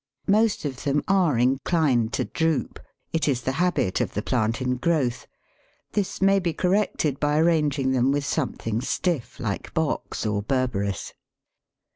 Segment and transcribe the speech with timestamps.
[0.27, 2.79] Most of them are inclined to droop;
[3.13, 5.27] it is the habit of the plant in growth;
[5.91, 11.13] this may be corrected by arranging them with something stiff like Box or Berberis.